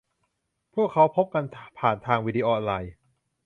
[0.73, 1.45] พวกเขาพบกัน
[1.79, 2.93] ผ่านทางวีดีโอออนไลน์